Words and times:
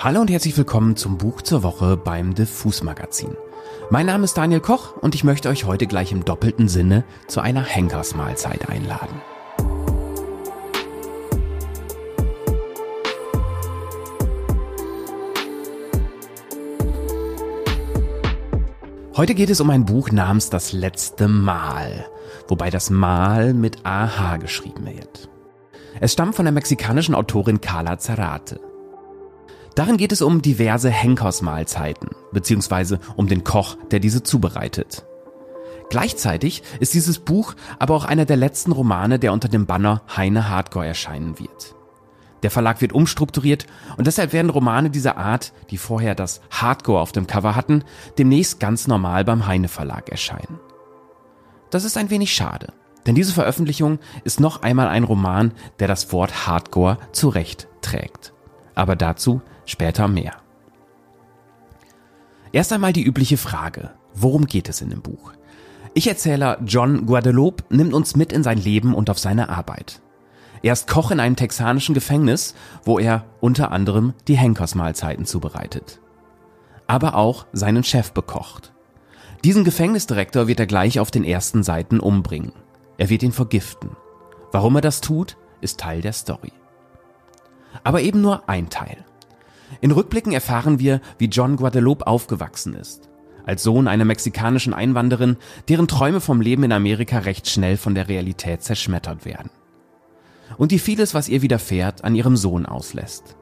Hallo 0.00 0.20
und 0.20 0.30
herzlich 0.30 0.56
willkommen 0.56 0.94
zum 0.94 1.18
Buch 1.18 1.42
zur 1.42 1.64
Woche 1.64 1.96
beim 1.96 2.32
Diffus 2.32 2.84
Magazin. 2.84 3.36
Mein 3.90 4.06
Name 4.06 4.22
ist 4.22 4.38
Daniel 4.38 4.60
Koch 4.60 4.96
und 4.96 5.16
ich 5.16 5.24
möchte 5.24 5.48
euch 5.48 5.64
heute 5.64 5.88
gleich 5.88 6.12
im 6.12 6.24
doppelten 6.24 6.68
Sinne 6.68 7.02
zu 7.26 7.40
einer 7.40 7.64
Henkersmahlzeit 7.64 8.68
einladen. 8.68 9.20
Heute 19.16 19.34
geht 19.34 19.50
es 19.50 19.60
um 19.60 19.68
ein 19.70 19.84
Buch 19.84 20.12
namens 20.12 20.48
Das 20.48 20.70
letzte 20.70 21.26
Mal, 21.26 22.06
wobei 22.46 22.70
das 22.70 22.90
Mal 22.90 23.52
mit 23.52 23.84
AH 23.84 24.36
geschrieben 24.36 24.86
wird. 24.86 25.28
Es 25.98 26.12
stammt 26.12 26.36
von 26.36 26.44
der 26.44 26.52
mexikanischen 26.52 27.16
Autorin 27.16 27.60
Carla 27.60 27.98
Zarate. 27.98 28.67
Darin 29.78 29.96
geht 29.96 30.10
es 30.10 30.22
um 30.22 30.42
diverse 30.42 30.90
Henkersmahlzeiten, 30.90 32.08
beziehungsweise 32.32 32.98
um 33.14 33.28
den 33.28 33.44
Koch, 33.44 33.76
der 33.92 34.00
diese 34.00 34.24
zubereitet. 34.24 35.06
Gleichzeitig 35.88 36.64
ist 36.80 36.94
dieses 36.94 37.20
Buch 37.20 37.54
aber 37.78 37.94
auch 37.94 38.04
einer 38.04 38.24
der 38.24 38.36
letzten 38.36 38.72
Romane, 38.72 39.20
der 39.20 39.32
unter 39.32 39.46
dem 39.46 39.66
Banner 39.66 40.02
Heine 40.16 40.48
Hardcore 40.48 40.88
erscheinen 40.88 41.38
wird. 41.38 41.76
Der 42.42 42.50
Verlag 42.50 42.80
wird 42.80 42.92
umstrukturiert 42.92 43.68
und 43.96 44.08
deshalb 44.08 44.32
werden 44.32 44.50
Romane 44.50 44.90
dieser 44.90 45.16
Art, 45.16 45.52
die 45.70 45.78
vorher 45.78 46.16
das 46.16 46.40
Hardcore 46.50 47.00
auf 47.00 47.12
dem 47.12 47.28
Cover 47.28 47.54
hatten, 47.54 47.84
demnächst 48.18 48.58
ganz 48.58 48.88
normal 48.88 49.24
beim 49.24 49.46
Heine 49.46 49.68
Verlag 49.68 50.08
erscheinen. 50.08 50.58
Das 51.70 51.84
ist 51.84 51.96
ein 51.96 52.10
wenig 52.10 52.34
schade, 52.34 52.72
denn 53.06 53.14
diese 53.14 53.32
Veröffentlichung 53.32 54.00
ist 54.24 54.40
noch 54.40 54.62
einmal 54.62 54.88
ein 54.88 55.04
Roman, 55.04 55.52
der 55.78 55.86
das 55.86 56.12
Wort 56.12 56.48
Hardcore 56.48 56.98
zurecht 57.12 57.68
trägt. 57.80 58.32
Aber 58.74 58.96
dazu 58.96 59.40
Später 59.68 60.08
mehr. 60.08 60.32
Erst 62.52 62.72
einmal 62.72 62.94
die 62.94 63.04
übliche 63.04 63.36
Frage. 63.36 63.90
Worum 64.14 64.46
geht 64.46 64.70
es 64.70 64.80
in 64.80 64.88
dem 64.88 65.02
Buch? 65.02 65.34
Ich-Erzähler 65.92 66.58
John 66.64 67.04
Guadeloupe 67.04 67.64
nimmt 67.68 67.92
uns 67.92 68.16
mit 68.16 68.32
in 68.32 68.42
sein 68.42 68.56
Leben 68.56 68.94
und 68.94 69.10
auf 69.10 69.18
seine 69.18 69.50
Arbeit. 69.50 70.00
Er 70.62 70.72
ist 70.72 70.88
Koch 70.88 71.10
in 71.10 71.20
einem 71.20 71.36
texanischen 71.36 71.94
Gefängnis, 71.94 72.54
wo 72.82 72.98
er 72.98 73.26
unter 73.40 73.70
anderem 73.70 74.14
die 74.26 74.38
Henkersmahlzeiten 74.38 75.26
zubereitet. 75.26 76.00
Aber 76.86 77.14
auch 77.14 77.46
seinen 77.52 77.84
Chef 77.84 78.12
bekocht. 78.12 78.72
Diesen 79.44 79.64
Gefängnisdirektor 79.64 80.48
wird 80.48 80.60
er 80.60 80.66
gleich 80.66 80.98
auf 80.98 81.10
den 81.10 81.24
ersten 81.24 81.62
Seiten 81.62 82.00
umbringen. 82.00 82.52
Er 82.96 83.10
wird 83.10 83.22
ihn 83.22 83.32
vergiften. 83.32 83.90
Warum 84.50 84.76
er 84.76 84.80
das 84.80 85.02
tut, 85.02 85.36
ist 85.60 85.78
Teil 85.78 86.00
der 86.00 86.14
Story. 86.14 86.52
Aber 87.84 88.00
eben 88.00 88.22
nur 88.22 88.48
ein 88.48 88.70
Teil. 88.70 89.04
In 89.80 89.90
Rückblicken 89.90 90.32
erfahren 90.32 90.78
wir, 90.78 91.00
wie 91.18 91.26
John 91.26 91.56
Guadeloupe 91.56 92.06
aufgewachsen 92.06 92.74
ist. 92.74 93.08
Als 93.44 93.62
Sohn 93.62 93.88
einer 93.88 94.04
mexikanischen 94.04 94.74
Einwanderin, 94.74 95.36
deren 95.68 95.88
Träume 95.88 96.20
vom 96.20 96.40
Leben 96.40 96.64
in 96.64 96.72
Amerika 96.72 97.20
recht 97.20 97.48
schnell 97.48 97.76
von 97.76 97.94
der 97.94 98.08
Realität 98.08 98.62
zerschmettert 98.62 99.24
werden. 99.24 99.50
Und 100.56 100.72
die 100.72 100.78
vieles, 100.78 101.14
was 101.14 101.28
ihr 101.28 101.42
widerfährt, 101.42 102.04
an 102.04 102.14
ihrem 102.14 102.36
Sohn 102.36 102.66
auslässt. 102.66 103.36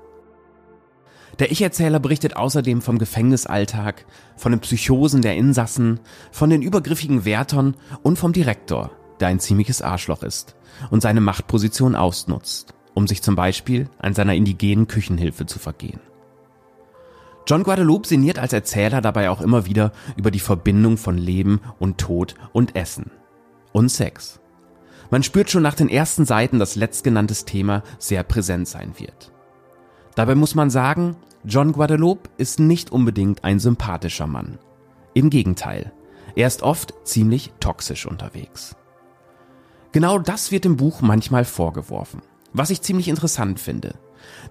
Der 1.39 1.51
Ich-Erzähler 1.51 1.99
berichtet 1.99 2.37
außerdem 2.37 2.81
vom 2.81 2.99
Gefängnisalltag, 2.99 4.07
von 4.37 4.53
den 4.53 4.61
Psychosen 4.61 5.23
der 5.23 5.37
Insassen, 5.37 6.01
von 6.31 6.51
den 6.51 6.63
übergriffigen 6.63 7.25
Wärtern 7.25 7.77
und 8.03 8.19
vom 8.19 8.33
Direktor, 8.33 8.91
der 9.21 9.29
ein 9.29 9.41
ziemliches 9.41 9.83
Arschloch 9.83 10.23
ist 10.23 10.57
und 10.91 11.03
seine 11.03 11.21
Machtposition 11.21 11.95
ausnutzt, 11.95 12.75
um 12.95 13.07
sich 13.07 13.23
zum 13.23 13.37
Beispiel 13.37 13.89
an 13.99 14.15
seiner 14.15 14.35
indigenen 14.35 14.89
Küchenhilfe 14.89 15.47
zu 15.47 15.59
vergehen. 15.59 16.01
John 17.47 17.63
Guadeloupe 17.63 18.09
sinniert 18.09 18.41
als 18.41 18.53
Erzähler 18.53 19.01
dabei 19.01 19.31
auch 19.31 19.41
immer 19.41 19.67
wieder 19.67 19.93
über 20.17 20.33
die 20.33 20.41
Verbindung 20.41 20.97
von 20.97 21.17
Leben 21.17 21.61
und 21.79 21.99
Tod 21.99 22.35
und 22.53 22.75
Essen. 22.75 23.11
Und 23.73 23.89
Sex. 23.89 24.41
Man 25.11 25.23
spürt 25.23 25.51
schon 25.51 25.63
nach 25.63 25.75
den 25.75 25.89
ersten 25.89 26.25
Seiten, 26.25 26.59
dass 26.59 26.75
letztgenanntes 26.75 27.45
Thema 27.45 27.85
sehr 27.99 28.25
präsent 28.25 28.67
sein 28.67 28.95
wird. 28.99 29.33
Dabei 30.17 30.35
muss 30.35 30.57
man 30.57 30.71
sagen, 30.71 31.17
John 31.45 31.71
Guadeloupe 31.71 32.29
ist 32.37 32.59
nicht 32.59 32.91
unbedingt 32.91 33.45
ein 33.45 33.61
sympathischer 33.61 34.27
Mann. 34.27 34.59
Im 35.15 35.31
Gegenteil, 35.31 35.93
er 36.35 36.49
ist 36.49 36.63
oft 36.63 36.95
ziemlich 37.05 37.53
toxisch 37.61 38.07
unterwegs. 38.07 38.75
Genau 39.93 40.19
das 40.19 40.51
wird 40.51 40.67
im 40.67 40.77
Buch 40.77 41.01
manchmal 41.01 41.45
vorgeworfen, 41.45 42.23
was 42.53 42.71
ich 42.71 42.83
ziemlich 42.83 43.09
interessant 43.09 43.61
finde. 43.61 43.95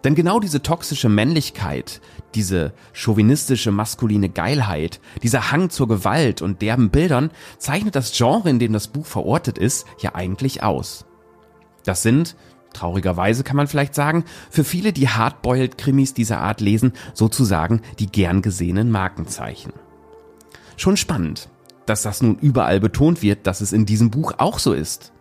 Denn 0.04 0.16
genau 0.16 0.40
diese 0.40 0.62
toxische 0.62 1.10
Männlichkeit, 1.10 2.02
diese 2.34 2.74
chauvinistische 2.94 3.72
maskuline 3.72 4.30
Geilheit, 4.30 5.00
dieser 5.24 5.52
Hang 5.52 5.70
zur 5.70 5.88
Gewalt 5.88 6.42
und 6.42 6.62
derben 6.62 6.90
Bildern 6.90 7.32
zeichnet 7.58 7.96
das 7.96 8.16
Genre, 8.16 8.50
in 8.50 8.60
dem 8.60 8.74
das 8.74 8.88
Buch 8.88 9.06
verortet 9.06 9.58
ist, 9.58 9.86
ja 10.00 10.16
eigentlich 10.16 10.64
aus. 10.64 11.06
Das 11.86 12.02
sind, 12.02 12.36
traurigerweise 12.74 13.44
kann 13.44 13.58
man 13.58 13.68
vielleicht 13.68 13.96
sagen, 13.96 14.26
für 14.50 14.64
viele, 14.64 14.94
die 14.94 15.10
Hardboiled-Krimis 15.10 16.14
dieser 16.14 16.40
Art 16.40 16.62
lesen, 16.62 16.94
sozusagen 17.14 17.82
die 18.00 18.08
gern 18.08 18.42
gesehenen 18.42 18.92
Markenzeichen. 18.92 19.74
Schon 20.78 20.98
spannend, 20.98 21.50
dass 21.86 22.02
das 22.02 22.22
nun 22.22 22.38
überall 22.40 22.80
betont 22.80 23.22
wird, 23.22 23.48
dass 23.48 23.62
es 23.62 23.72
in 23.72 23.86
diesem 23.86 24.12
Buch 24.12 24.34
auch 24.38 24.60
so 24.60 24.74
ist 24.74 25.14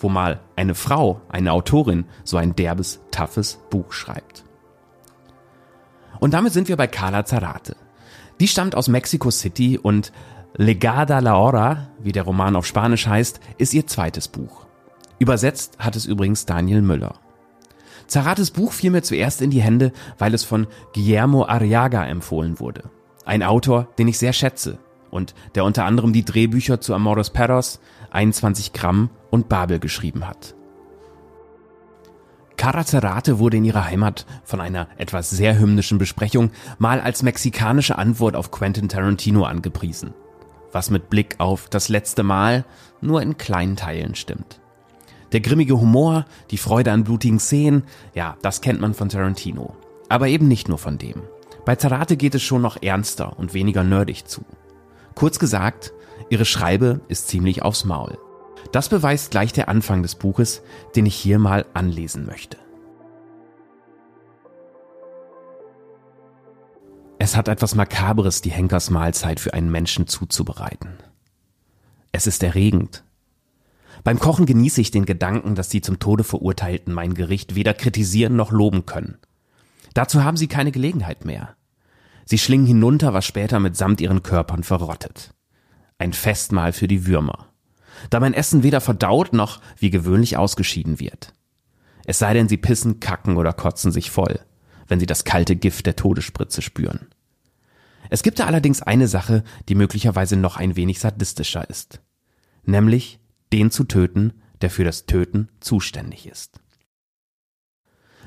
wo 0.00 0.08
mal 0.08 0.40
eine 0.56 0.74
Frau, 0.74 1.20
eine 1.28 1.52
Autorin, 1.52 2.04
so 2.24 2.36
ein 2.36 2.54
derbes, 2.54 3.00
toughes 3.10 3.58
Buch 3.70 3.92
schreibt. 3.92 4.44
Und 6.20 6.34
damit 6.34 6.52
sind 6.52 6.68
wir 6.68 6.76
bei 6.76 6.86
Carla 6.86 7.24
Zarate. 7.24 7.76
Die 8.40 8.48
stammt 8.48 8.74
aus 8.74 8.88
Mexico 8.88 9.30
City 9.30 9.78
und 9.78 10.12
Legada 10.56 11.18
la 11.20 11.36
Hora, 11.36 11.88
wie 12.00 12.12
der 12.12 12.24
Roman 12.24 12.56
auf 12.56 12.66
Spanisch 12.66 13.06
heißt, 13.06 13.40
ist 13.58 13.74
ihr 13.74 13.86
zweites 13.86 14.28
Buch. 14.28 14.66
Übersetzt 15.18 15.78
hat 15.78 15.96
es 15.96 16.06
übrigens 16.06 16.46
Daniel 16.46 16.82
Müller. 16.82 17.14
Zarates 18.06 18.50
Buch 18.50 18.72
fiel 18.72 18.90
mir 18.90 19.02
zuerst 19.02 19.42
in 19.42 19.50
die 19.50 19.60
Hände, 19.60 19.92
weil 20.16 20.32
es 20.32 20.44
von 20.44 20.66
Guillermo 20.94 21.44
Arriaga 21.44 22.06
empfohlen 22.06 22.58
wurde. 22.58 22.84
Ein 23.24 23.42
Autor, 23.42 23.88
den 23.98 24.08
ich 24.08 24.18
sehr 24.18 24.32
schätze 24.32 24.78
und 25.10 25.34
der 25.54 25.64
unter 25.64 25.84
anderem 25.84 26.12
die 26.12 26.24
Drehbücher 26.24 26.80
zu 26.80 26.94
Amores 26.94 27.30
Perros, 27.30 27.80
21 28.10 28.72
Gramm 28.72 29.10
und 29.30 29.48
Babel 29.48 29.78
geschrieben 29.78 30.26
hat. 30.26 30.54
Caracerate 32.56 33.38
wurde 33.38 33.56
in 33.56 33.64
ihrer 33.64 33.84
Heimat 33.84 34.26
von 34.42 34.60
einer 34.60 34.88
etwas 34.96 35.30
sehr 35.30 35.58
hymnischen 35.58 35.98
Besprechung 35.98 36.50
mal 36.78 37.00
als 37.00 37.22
mexikanische 37.22 37.96
Antwort 37.96 38.34
auf 38.34 38.50
Quentin 38.50 38.88
Tarantino 38.88 39.44
angepriesen, 39.44 40.12
was 40.72 40.90
mit 40.90 41.08
Blick 41.08 41.36
auf 41.38 41.68
das 41.68 41.88
letzte 41.88 42.24
Mal 42.24 42.64
nur 43.00 43.22
in 43.22 43.38
kleinen 43.38 43.76
Teilen 43.76 44.16
stimmt. 44.16 44.60
Der 45.32 45.40
grimmige 45.40 45.78
Humor, 45.78 46.24
die 46.50 46.58
Freude 46.58 46.90
an 46.90 47.04
blutigen 47.04 47.38
Szenen, 47.38 47.84
ja, 48.14 48.36
das 48.42 48.60
kennt 48.60 48.80
man 48.80 48.94
von 48.94 49.08
Tarantino. 49.08 49.76
Aber 50.08 50.28
eben 50.28 50.48
nicht 50.48 50.68
nur 50.68 50.78
von 50.78 50.98
dem. 50.98 51.22
Bei 51.64 51.76
Zarate 51.76 52.16
geht 52.16 52.34
es 52.34 52.42
schon 52.42 52.62
noch 52.62 52.82
ernster 52.82 53.38
und 53.38 53.52
weniger 53.52 53.84
nerdig 53.84 54.24
zu. 54.26 54.42
Kurz 55.14 55.38
gesagt, 55.38 55.92
ihre 56.30 56.44
Schreibe 56.44 57.00
ist 57.08 57.28
ziemlich 57.28 57.62
aufs 57.62 57.84
Maul. 57.84 58.18
Das 58.72 58.88
beweist 58.88 59.30
gleich 59.30 59.52
der 59.52 59.68
Anfang 59.68 60.02
des 60.02 60.14
Buches, 60.14 60.62
den 60.94 61.06
ich 61.06 61.14
hier 61.14 61.38
mal 61.38 61.64
anlesen 61.74 62.26
möchte. 62.26 62.58
Es 67.18 67.36
hat 67.36 67.48
etwas 67.48 67.74
Makabres, 67.74 68.42
die 68.42 68.50
Henkersmahlzeit 68.50 69.40
für 69.40 69.52
einen 69.52 69.70
Menschen 69.70 70.06
zuzubereiten. 70.06 70.98
Es 72.12 72.26
ist 72.26 72.42
erregend. 72.42 73.04
Beim 74.04 74.18
Kochen 74.18 74.46
genieße 74.46 74.80
ich 74.80 74.90
den 74.90 75.04
Gedanken, 75.04 75.54
dass 75.54 75.68
die 75.68 75.80
zum 75.80 75.98
Tode 75.98 76.24
Verurteilten 76.24 76.94
mein 76.94 77.14
Gericht 77.14 77.54
weder 77.54 77.74
kritisieren 77.74 78.36
noch 78.36 78.52
loben 78.52 78.86
können. 78.86 79.18
Dazu 79.94 80.22
haben 80.22 80.36
sie 80.36 80.46
keine 80.46 80.70
Gelegenheit 80.70 81.24
mehr. 81.24 81.56
Sie 82.24 82.38
schlingen 82.38 82.66
hinunter, 82.66 83.14
was 83.14 83.26
später 83.26 83.58
mitsamt 83.58 84.00
ihren 84.00 84.22
Körpern 84.22 84.62
verrottet. 84.62 85.34
Ein 85.98 86.12
Festmahl 86.12 86.72
für 86.72 86.88
die 86.88 87.06
Würmer 87.06 87.48
da 88.10 88.20
mein 88.20 88.34
Essen 88.34 88.62
weder 88.62 88.80
verdaut 88.80 89.32
noch 89.32 89.60
wie 89.78 89.90
gewöhnlich 89.90 90.36
ausgeschieden 90.36 91.00
wird. 91.00 91.32
Es 92.04 92.18
sei 92.18 92.32
denn, 92.32 92.48
sie 92.48 92.56
pissen, 92.56 93.00
kacken 93.00 93.36
oder 93.36 93.52
kotzen 93.52 93.92
sich 93.92 94.10
voll, 94.10 94.40
wenn 94.86 95.00
sie 95.00 95.06
das 95.06 95.24
kalte 95.24 95.56
Gift 95.56 95.86
der 95.86 95.96
Todesspritze 95.96 96.62
spüren. 96.62 97.08
Es 98.10 98.22
gibt 98.22 98.38
da 98.38 98.46
allerdings 98.46 98.80
eine 98.80 99.08
Sache, 99.08 99.44
die 99.68 99.74
möglicherweise 99.74 100.36
noch 100.36 100.56
ein 100.56 100.76
wenig 100.76 101.00
sadistischer 101.00 101.68
ist. 101.68 102.00
Nämlich 102.64 103.20
den 103.52 103.70
zu 103.70 103.84
töten, 103.84 104.32
der 104.62 104.70
für 104.70 104.84
das 104.84 105.06
Töten 105.06 105.48
zuständig 105.60 106.26
ist. 106.26 106.60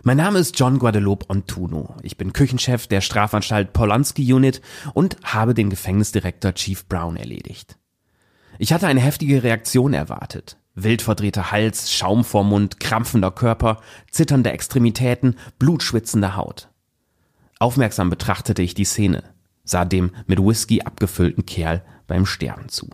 Mein 0.03 0.17
Name 0.17 0.39
ist 0.39 0.57
John 0.59 0.79
Guadalupe 0.79 1.29
Ontuno. 1.29 1.95
Ich 2.01 2.17
bin 2.17 2.33
Küchenchef 2.33 2.87
der 2.87 3.01
Strafanstalt 3.01 3.71
Polanski 3.71 4.33
Unit 4.33 4.59
und 4.95 5.17
habe 5.23 5.53
den 5.53 5.69
Gefängnisdirektor 5.69 6.55
Chief 6.55 6.87
Brown 6.87 7.17
erledigt. 7.17 7.77
Ich 8.57 8.73
hatte 8.73 8.87
eine 8.87 8.99
heftige 8.99 9.43
Reaktion 9.43 9.93
erwartet. 9.93 10.57
Wild 10.73 11.03
verdrehter 11.03 11.51
Hals, 11.51 11.93
Schaum 11.93 12.23
vor 12.23 12.43
Mund, 12.43 12.79
krampfender 12.79 13.29
Körper, 13.29 13.79
zitternde 14.09 14.51
Extremitäten, 14.51 15.35
blutschwitzende 15.59 16.35
Haut. 16.35 16.69
Aufmerksam 17.59 18.09
betrachtete 18.09 18.63
ich 18.63 18.73
die 18.73 18.85
Szene, 18.85 19.23
sah 19.63 19.85
dem 19.85 20.15
mit 20.25 20.39
Whisky 20.39 20.81
abgefüllten 20.81 21.45
Kerl 21.45 21.83
beim 22.07 22.25
Sterben 22.25 22.69
zu. 22.69 22.89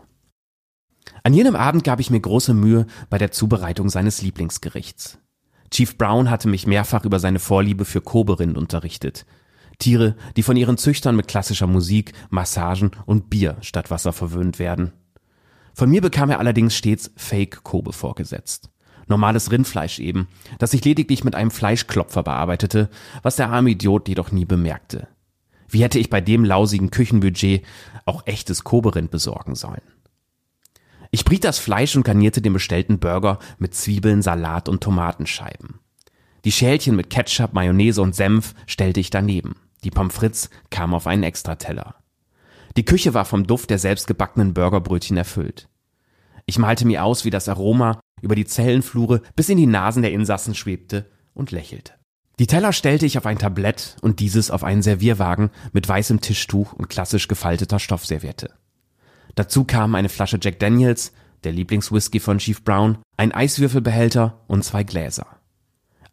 An 1.22 1.32
jenem 1.32 1.56
Abend 1.56 1.84
gab 1.84 2.00
ich 2.00 2.10
mir 2.10 2.20
große 2.20 2.52
Mühe 2.52 2.86
bei 3.08 3.16
der 3.16 3.30
Zubereitung 3.30 3.88
seines 3.88 4.20
Lieblingsgerichts. 4.20 5.18
Chief 5.70 5.96
Brown 5.96 6.30
hatte 6.30 6.48
mich 6.48 6.66
mehrfach 6.66 7.04
über 7.04 7.18
seine 7.18 7.38
Vorliebe 7.38 7.84
für 7.84 8.00
Koberind 8.00 8.56
unterrichtet. 8.56 9.26
Tiere, 9.78 10.16
die 10.36 10.42
von 10.42 10.56
ihren 10.56 10.76
Züchtern 10.76 11.14
mit 11.14 11.28
klassischer 11.28 11.66
Musik, 11.66 12.12
Massagen 12.30 12.90
und 13.06 13.30
Bier 13.30 13.56
statt 13.60 13.90
Wasser 13.90 14.12
verwöhnt 14.12 14.58
werden. 14.58 14.92
Von 15.74 15.90
mir 15.90 16.00
bekam 16.00 16.30
er 16.30 16.40
allerdings 16.40 16.74
stets 16.74 17.12
Fake-Kobe 17.16 17.92
vorgesetzt. 17.92 18.70
Normales 19.06 19.50
Rindfleisch 19.52 20.00
eben, 20.00 20.28
das 20.58 20.74
ich 20.74 20.84
lediglich 20.84 21.24
mit 21.24 21.34
einem 21.34 21.50
Fleischklopfer 21.50 22.22
bearbeitete, 22.22 22.90
was 23.22 23.36
der 23.36 23.50
arme 23.50 23.70
Idiot 23.70 24.08
jedoch 24.08 24.32
nie 24.32 24.44
bemerkte. 24.44 25.08
Wie 25.68 25.82
hätte 25.82 25.98
ich 25.98 26.10
bei 26.10 26.20
dem 26.20 26.44
lausigen 26.44 26.90
Küchenbudget 26.90 27.64
auch 28.06 28.26
echtes 28.26 28.64
Koberind 28.64 29.10
besorgen 29.10 29.54
sollen? 29.54 29.82
Ich 31.10 31.24
briet 31.24 31.44
das 31.44 31.58
Fleisch 31.58 31.96
und 31.96 32.04
garnierte 32.04 32.42
den 32.42 32.52
bestellten 32.52 32.98
Burger 32.98 33.38
mit 33.58 33.74
Zwiebeln, 33.74 34.22
Salat 34.22 34.68
und 34.68 34.82
Tomatenscheiben. 34.82 35.80
Die 36.44 36.52
Schälchen 36.52 36.96
mit 36.96 37.10
Ketchup, 37.10 37.52
Mayonnaise 37.52 38.00
und 38.00 38.14
Senf 38.14 38.54
stellte 38.66 39.00
ich 39.00 39.10
daneben. 39.10 39.56
Die 39.84 39.90
Pommes 39.90 40.14
frites 40.14 40.50
kamen 40.70 40.94
auf 40.94 41.06
einen 41.06 41.22
Extrateller. 41.22 41.96
Die 42.76 42.84
Küche 42.84 43.14
war 43.14 43.24
vom 43.24 43.46
Duft 43.46 43.70
der 43.70 43.78
selbstgebackenen 43.78 44.54
Burgerbrötchen 44.54 45.16
erfüllt. 45.16 45.68
Ich 46.46 46.58
malte 46.58 46.86
mir 46.86 47.04
aus, 47.04 47.24
wie 47.24 47.30
das 47.30 47.48
Aroma 47.48 48.00
über 48.22 48.34
die 48.34 48.44
Zellenflure 48.46 49.22
bis 49.36 49.48
in 49.48 49.58
die 49.58 49.66
Nasen 49.66 50.02
der 50.02 50.12
Insassen 50.12 50.54
schwebte 50.54 51.10
und 51.34 51.50
lächelte. 51.50 51.92
Die 52.38 52.46
Teller 52.46 52.72
stellte 52.72 53.04
ich 53.04 53.18
auf 53.18 53.26
ein 53.26 53.38
Tablett 53.38 53.96
und 54.00 54.20
dieses 54.20 54.50
auf 54.50 54.62
einen 54.62 54.82
Servierwagen 54.82 55.50
mit 55.72 55.88
weißem 55.88 56.20
Tischtuch 56.20 56.72
und 56.72 56.88
klassisch 56.88 57.26
gefalteter 57.26 57.80
Stoffserviette. 57.80 58.54
Dazu 59.38 59.62
kamen 59.62 59.94
eine 59.94 60.08
Flasche 60.08 60.40
Jack 60.42 60.58
Daniels, 60.58 61.12
der 61.44 61.52
Lieblingswhisky 61.52 62.18
von 62.18 62.38
Chief 62.38 62.64
Brown, 62.64 62.98
ein 63.16 63.30
Eiswürfelbehälter 63.30 64.40
und 64.48 64.64
zwei 64.64 64.82
Gläser. 64.82 65.28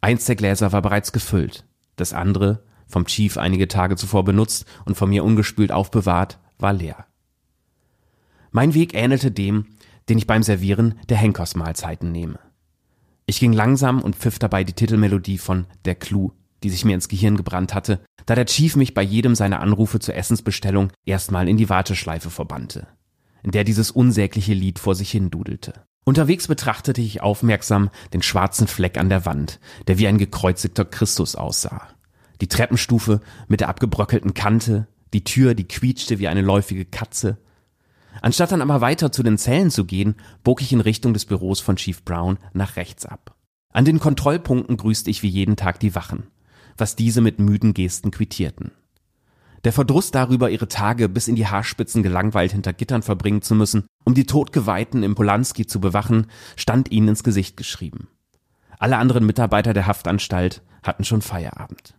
Eins 0.00 0.26
der 0.26 0.36
Gläser 0.36 0.70
war 0.70 0.80
bereits 0.80 1.10
gefüllt, 1.10 1.66
das 1.96 2.12
andere, 2.12 2.62
vom 2.86 3.04
Chief 3.06 3.36
einige 3.36 3.66
Tage 3.66 3.96
zuvor 3.96 4.24
benutzt 4.24 4.64
und 4.84 4.96
von 4.96 5.10
mir 5.10 5.24
ungespült 5.24 5.72
aufbewahrt, 5.72 6.38
war 6.60 6.72
leer. 6.72 7.04
Mein 8.52 8.74
Weg 8.74 8.94
ähnelte 8.94 9.32
dem, 9.32 9.66
den 10.08 10.18
ich 10.18 10.28
beim 10.28 10.44
Servieren 10.44 10.94
der 11.08 11.16
Henkersmahlzeiten 11.16 12.12
nehme. 12.12 12.38
Ich 13.26 13.40
ging 13.40 13.52
langsam 13.52 14.02
und 14.02 14.14
pfiff 14.14 14.38
dabei 14.38 14.62
die 14.62 14.74
Titelmelodie 14.74 15.38
von 15.38 15.66
Der 15.84 15.96
Clou, 15.96 16.30
die 16.62 16.70
sich 16.70 16.84
mir 16.84 16.94
ins 16.94 17.08
Gehirn 17.08 17.36
gebrannt 17.36 17.74
hatte, 17.74 18.04
da 18.24 18.36
der 18.36 18.46
Chief 18.46 18.76
mich 18.76 18.94
bei 18.94 19.02
jedem 19.02 19.34
seiner 19.34 19.58
Anrufe 19.58 19.98
zur 19.98 20.14
Essensbestellung 20.14 20.92
erstmal 21.04 21.48
in 21.48 21.56
die 21.56 21.68
Warteschleife 21.68 22.30
verbannte 22.30 22.86
in 23.46 23.52
der 23.52 23.62
dieses 23.62 23.92
unsägliche 23.92 24.54
Lied 24.54 24.80
vor 24.80 24.96
sich 24.96 25.10
hin 25.10 25.30
dudelte. 25.30 25.72
Unterwegs 26.04 26.48
betrachtete 26.48 27.00
ich 27.00 27.22
aufmerksam 27.22 27.90
den 28.12 28.20
schwarzen 28.20 28.66
Fleck 28.66 28.98
an 28.98 29.08
der 29.08 29.24
Wand, 29.24 29.60
der 29.86 29.98
wie 29.98 30.08
ein 30.08 30.18
gekreuzigter 30.18 30.84
Christus 30.84 31.36
aussah. 31.36 31.86
Die 32.40 32.48
Treppenstufe 32.48 33.20
mit 33.46 33.60
der 33.60 33.68
abgebröckelten 33.68 34.34
Kante, 34.34 34.88
die 35.14 35.22
Tür, 35.22 35.54
die 35.54 35.66
quietschte 35.66 36.18
wie 36.18 36.26
eine 36.26 36.42
läufige 36.42 36.84
Katze. 36.84 37.38
Anstatt 38.20 38.50
dann 38.50 38.62
aber 38.62 38.80
weiter 38.80 39.12
zu 39.12 39.22
den 39.22 39.38
Zellen 39.38 39.70
zu 39.70 39.84
gehen, 39.84 40.16
bog 40.42 40.60
ich 40.60 40.72
in 40.72 40.80
Richtung 40.80 41.14
des 41.14 41.24
Büros 41.24 41.60
von 41.60 41.76
Chief 41.76 42.02
Brown 42.04 42.38
nach 42.52 42.74
rechts 42.74 43.06
ab. 43.06 43.36
An 43.72 43.84
den 43.84 44.00
Kontrollpunkten 44.00 44.76
grüßte 44.76 45.08
ich 45.08 45.22
wie 45.22 45.28
jeden 45.28 45.54
Tag 45.54 45.78
die 45.78 45.94
Wachen, 45.94 46.24
was 46.76 46.96
diese 46.96 47.20
mit 47.20 47.38
müden 47.38 47.74
Gesten 47.74 48.10
quittierten. 48.10 48.72
Der 49.64 49.72
Verdruss 49.72 50.10
darüber, 50.10 50.50
ihre 50.50 50.68
Tage 50.68 51.08
bis 51.08 51.28
in 51.28 51.36
die 51.36 51.46
Haarspitzen 51.46 52.02
gelangweilt 52.02 52.52
hinter 52.52 52.72
Gittern 52.72 53.02
verbringen 53.02 53.42
zu 53.42 53.54
müssen, 53.54 53.86
um 54.04 54.14
die 54.14 54.26
Todgeweihten 54.26 55.02
im 55.02 55.14
Polanski 55.14 55.66
zu 55.66 55.80
bewachen, 55.80 56.26
stand 56.56 56.90
ihnen 56.90 57.08
ins 57.08 57.24
Gesicht 57.24 57.56
geschrieben. 57.56 58.08
Alle 58.78 58.98
anderen 58.98 59.26
Mitarbeiter 59.26 59.72
der 59.72 59.86
Haftanstalt 59.86 60.62
hatten 60.82 61.04
schon 61.04 61.22
Feierabend. 61.22 61.94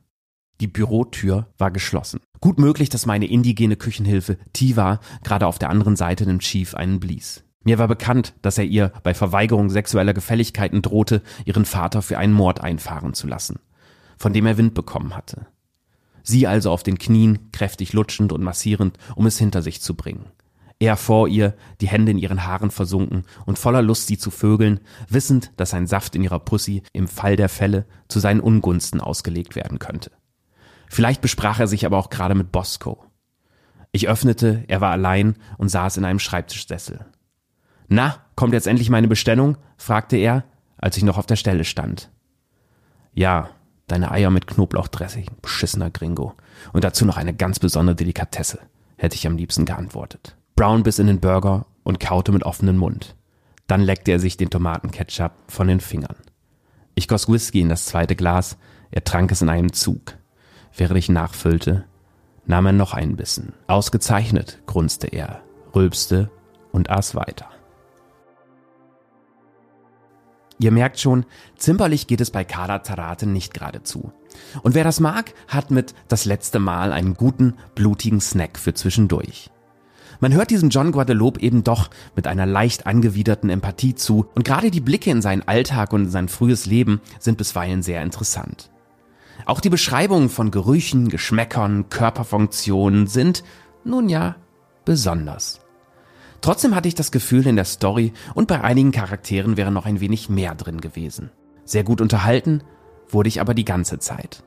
Die 0.59 0.67
Bürotür 0.67 1.47
war 1.57 1.71
geschlossen. 1.71 2.19
Gut 2.39 2.59
möglich, 2.59 2.89
dass 2.89 3.05
meine 3.05 3.27
indigene 3.27 3.75
Küchenhilfe 3.75 4.37
Tiva 4.53 4.99
gerade 5.23 5.45
auf 5.45 5.59
der 5.59 5.69
anderen 5.69 5.95
Seite 5.95 6.25
dem 6.25 6.39
Chief 6.39 6.73
einen 6.73 6.99
blies. 6.99 7.43
Mir 7.63 7.79
war 7.79 7.87
bekannt, 7.87 8.33
dass 8.41 8.57
er 8.57 8.63
ihr 8.63 8.91
bei 9.03 9.13
Verweigerung 9.13 9.69
sexueller 9.69 10.13
Gefälligkeiten 10.13 10.81
drohte, 10.81 11.21
ihren 11.45 11.65
Vater 11.65 12.01
für 12.01 12.17
einen 12.17 12.33
Mord 12.33 12.61
einfahren 12.61 13.13
zu 13.13 13.27
lassen, 13.27 13.59
von 14.17 14.33
dem 14.33 14.45
er 14.45 14.57
Wind 14.57 14.73
bekommen 14.73 15.15
hatte. 15.15 15.47
Sie 16.27 16.45
also 16.45 16.71
auf 16.71 16.83
den 16.83 16.97
Knien, 16.97 17.53
kräftig 17.53 17.93
lutschend 17.93 18.33
und 18.33 18.43
massierend, 18.43 18.97
um 19.15 19.25
es 19.27 19.37
hinter 19.37 19.61
sich 19.61 19.81
zu 19.81 19.95
bringen. 19.95 20.25
Er 20.77 20.97
vor 20.97 21.29
ihr, 21.29 21.55
die 21.79 21.87
Hände 21.87 22.11
in 22.11 22.17
ihren 22.17 22.45
Haaren 22.45 22.69
versunken 22.69 23.23
und 23.45 23.57
voller 23.57 23.81
Lust, 23.81 24.07
sie 24.07 24.17
zu 24.17 24.29
vögeln, 24.29 24.81
wissend, 25.07 25.53
dass 25.55 25.73
ein 25.73 25.87
Saft 25.87 26.15
in 26.15 26.23
ihrer 26.23 26.39
Pussy 26.39 26.83
im 26.91 27.07
Fall 27.07 27.37
der 27.37 27.47
Fälle 27.47 27.85
zu 28.09 28.19
seinen 28.19 28.41
Ungunsten 28.41 28.99
ausgelegt 28.99 29.55
werden 29.55 29.79
könnte. 29.79 30.11
Vielleicht 30.89 31.21
besprach 31.21 31.61
er 31.61 31.67
sich 31.67 31.85
aber 31.85 31.97
auch 31.97 32.09
gerade 32.09 32.35
mit 32.35 32.51
Bosco. 32.51 33.05
Ich 33.93 34.09
öffnete, 34.09 34.65
er 34.67 34.81
war 34.81 34.91
allein 34.91 35.37
und 35.57 35.69
saß 35.69 35.95
in 35.95 36.03
einem 36.03 36.19
Schreibtischsessel. 36.19 37.05
Na, 37.87 38.17
kommt 38.35 38.51
jetzt 38.51 38.67
endlich 38.67 38.89
meine 38.89 39.07
Bestellung? 39.07 39.57
fragte 39.77 40.17
er, 40.17 40.43
als 40.77 40.97
ich 40.97 41.03
noch 41.03 41.17
auf 41.17 41.25
der 41.25 41.37
Stelle 41.37 41.63
stand. 41.63 42.11
Ja, 43.13 43.49
Deine 43.87 44.11
Eier 44.11 44.29
mit 44.29 44.47
Knoblauchdressing, 44.47 45.27
beschissener 45.41 45.89
Gringo. 45.89 46.33
Und 46.73 46.83
dazu 46.83 47.05
noch 47.05 47.15
eine 47.15 47.33
ganz 47.33 47.59
besondere 47.59 47.95
Delikatesse, 47.95 48.59
hätte 48.97 49.15
ich 49.15 49.25
am 49.25 49.37
liebsten 49.37 49.65
geantwortet. 49.65 50.35
Brown 50.55 50.83
biss 50.83 50.99
in 50.99 51.07
den 51.07 51.21
Burger 51.21 51.65
und 51.83 51.99
kaute 51.99 52.33
mit 52.33 52.43
offenem 52.43 52.77
Mund. 52.77 53.15
Dann 53.67 53.81
leckte 53.81 54.11
er 54.11 54.19
sich 54.19 54.35
den 54.35 54.49
Tomatenketchup 54.49 55.31
von 55.47 55.67
den 55.67 55.79
Fingern. 55.79 56.17
Ich 56.95 57.07
goss 57.07 57.29
Whisky 57.29 57.61
in 57.61 57.69
das 57.69 57.85
zweite 57.85 58.15
Glas, 58.15 58.57
er 58.91 59.03
trank 59.03 59.31
es 59.31 59.41
in 59.41 59.49
einem 59.49 59.71
Zug. 59.71 60.15
Während 60.75 60.97
ich 60.97 61.09
nachfüllte, 61.09 61.85
nahm 62.45 62.65
er 62.65 62.73
noch 62.73 62.93
einen 62.93 63.15
Bissen. 63.15 63.53
Ausgezeichnet, 63.67 64.59
grunzte 64.65 65.07
er, 65.07 65.43
rülpste 65.73 66.29
und 66.71 66.89
aß 66.89 67.15
weiter. 67.15 67.47
Ihr 70.59 70.71
merkt 70.71 70.99
schon, 70.99 71.25
zimperlich 71.55 72.07
geht 72.07 72.21
es 72.21 72.31
bei 72.31 72.43
Carla 72.43 72.79
Tarate 72.79 73.27
nicht 73.27 73.53
geradezu. 73.53 74.11
Und 74.63 74.75
wer 74.75 74.83
das 74.83 74.99
mag, 74.99 75.33
hat 75.47 75.71
mit 75.71 75.93
das 76.07 76.25
letzte 76.25 76.59
Mal 76.59 76.91
einen 76.91 77.13
guten, 77.13 77.55
blutigen 77.75 78.21
Snack 78.21 78.57
für 78.57 78.73
zwischendurch. 78.73 79.51
Man 80.19 80.33
hört 80.33 80.49
diesem 80.49 80.69
John 80.69 80.91
Guadeloupe 80.91 81.39
eben 81.39 81.63
doch 81.63 81.91
mit 82.15 82.25
einer 82.25 82.47
leicht 82.47 82.87
angewiderten 82.87 83.51
Empathie 83.51 83.93
zu 83.93 84.25
und 84.33 84.45
gerade 84.45 84.71
die 84.71 84.81
Blicke 84.81 85.11
in 85.11 85.21
seinen 85.21 85.47
Alltag 85.47 85.93
und 85.93 86.05
in 86.05 86.09
sein 86.09 86.27
frühes 86.27 86.65
Leben 86.65 87.01
sind 87.19 87.37
bisweilen 87.37 87.83
sehr 87.83 88.01
interessant. 88.01 88.71
Auch 89.45 89.61
die 89.61 89.69
Beschreibungen 89.69 90.29
von 90.29 90.49
Gerüchen, 90.49 91.09
Geschmäckern, 91.09 91.89
Körperfunktionen 91.89 93.05
sind, 93.05 93.43
nun 93.83 94.09
ja, 94.09 94.35
besonders. 94.85 95.59
Trotzdem 96.41 96.75
hatte 96.75 96.87
ich 96.87 96.95
das 96.95 97.11
Gefühl, 97.11 97.47
in 97.47 97.55
der 97.55 97.65
Story 97.65 98.13
und 98.33 98.47
bei 98.47 98.61
einigen 98.61 98.91
Charakteren 98.91 99.57
wäre 99.57 99.71
noch 99.71 99.85
ein 99.85 99.99
wenig 99.99 100.29
mehr 100.29 100.55
drin 100.55 100.81
gewesen. 100.81 101.31
Sehr 101.65 101.83
gut 101.83 102.01
unterhalten 102.01 102.63
wurde 103.09 103.29
ich 103.29 103.41
aber 103.41 103.53
die 103.53 103.65
ganze 103.65 103.99
Zeit. 103.99 104.43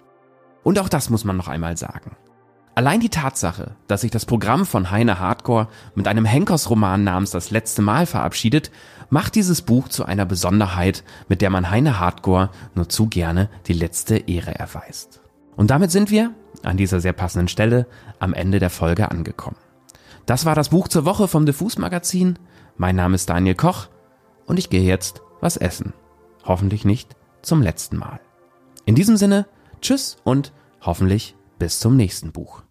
Und 0.62 0.78
auch 0.78 0.88
das 0.88 1.11
muss 1.11 1.25
man 1.25 1.37
noch 1.37 1.49
einmal 1.49 1.76
sagen. 1.76 2.16
Allein 2.75 3.00
die 3.00 3.09
Tatsache, 3.09 3.73
dass 3.88 4.02
sich 4.02 4.11
das 4.11 4.26
Programm 4.26 4.64
von 4.64 4.90
Heine 4.90 5.18
Hardcore 5.18 5.68
mit 5.94 6.06
einem 6.06 6.25
Henkers-Roman 6.25 7.02
namens 7.02 7.30
Das 7.30 7.50
letzte 7.50 7.82
Mal 7.82 8.06
verabschiedet, 8.06 8.70
macht 9.11 9.35
dieses 9.35 9.62
Buch 9.62 9.88
zu 9.88 10.04
einer 10.04 10.25
Besonderheit, 10.25 11.02
mit 11.28 11.42
der 11.42 11.50
man 11.50 11.70
Heine 11.70 11.99
Hardcore 11.99 12.50
nur 12.75 12.88
zu 12.88 13.09
gerne 13.09 13.50
die 13.66 13.73
letzte 13.73 14.16
Ehre 14.16 14.54
erweist. 14.54 15.20
Und 15.56 15.70
damit 15.70 15.90
sind 15.90 16.11
wir, 16.11 16.32
an 16.62 16.76
dieser 16.76 17.00
sehr 17.00 17.12
passenden 17.12 17.49
Stelle, 17.49 17.87
am 18.18 18.32
Ende 18.32 18.61
der 18.61 18.70
Folge 18.70 19.11
angekommen. 19.11 19.56
Das 20.26 20.44
war 20.44 20.54
das 20.54 20.68
Buch 20.68 20.88
zur 20.88 21.04
Woche 21.04 21.28
vom 21.28 21.46
Diffus 21.46 21.78
Magazin. 21.78 22.38
Mein 22.76 22.96
Name 22.96 23.14
ist 23.14 23.28
Daniel 23.28 23.54
Koch 23.54 23.88
und 24.46 24.58
ich 24.58 24.70
gehe 24.70 24.82
jetzt 24.82 25.22
was 25.40 25.56
essen. 25.56 25.92
Hoffentlich 26.44 26.84
nicht 26.84 27.16
zum 27.42 27.62
letzten 27.62 27.96
Mal. 27.96 28.20
In 28.84 28.94
diesem 28.94 29.16
Sinne, 29.16 29.46
tschüss 29.80 30.16
und 30.24 30.52
hoffentlich 30.80 31.36
bis 31.58 31.78
zum 31.80 31.96
nächsten 31.96 32.32
Buch. 32.32 32.62